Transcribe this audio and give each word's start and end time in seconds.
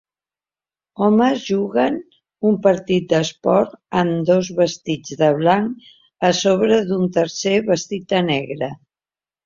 Homes 1.07 1.43
juguen 1.49 1.99
un 2.53 2.57
partit 2.63 3.05
d'esport 3.13 3.77
amb 4.03 4.25
dos 4.33 4.51
vestits 4.63 5.17
de 5.23 5.33
blanc 5.45 5.89
a 6.33 6.37
sobre 6.43 6.85
d'un 6.93 7.09
tercer 7.23 7.57
vestit 7.73 8.13
de 8.17 8.29
negre. 8.37 8.77